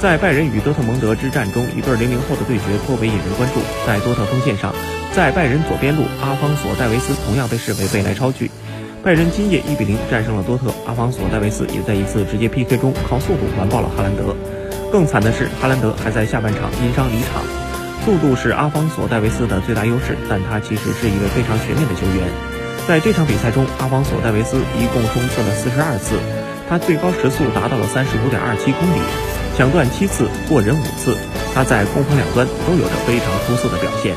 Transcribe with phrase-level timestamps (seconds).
[0.00, 3.60] 在拜仁与多特蒙德之战中，一对零零后的对决颇为引人关注。
[3.86, 4.74] 在多特锋线上，
[5.12, 8.50] 在拜仁左边路，阿方索·戴维斯同样被视为未来超巨。
[9.04, 14.34] 拜仁今夜一比零战胜了多特，阿方索·戴维斯也在一次直接 PK 中靠速度完爆了哈兰德。
[14.90, 17.44] 更惨的是，哈兰德还在下半场因伤离场。
[18.06, 22.24] 速度是阿方索·戴维斯的最大优势，但他其实是一位非常全面的球员。
[22.88, 26.16] 在这场比赛中，阿方索·戴维斯一共冲刺了四十二次，
[26.70, 29.29] 他最高时速达到了三十五点二七公里。
[29.60, 31.14] 抢断七次，过人五次，
[31.54, 34.16] 他在攻防两端都有着非常出色的表现。